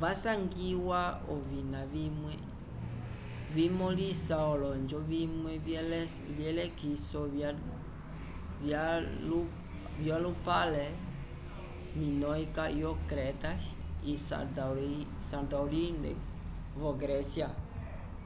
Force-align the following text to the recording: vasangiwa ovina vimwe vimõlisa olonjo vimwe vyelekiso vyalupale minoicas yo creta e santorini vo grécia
vasangiwa 0.00 1.02
ovina 1.34 1.80
vimwe 1.92 2.34
vimõlisa 3.56 4.36
olonjo 4.54 4.98
vimwe 5.10 5.52
vyelekiso 6.38 7.20
vyalupale 10.04 10.86
minoicas 12.00 12.72
yo 12.82 12.90
creta 13.10 13.52
e 14.14 14.16
santorini 15.30 16.12
vo 16.80 16.90
grécia 17.02 17.48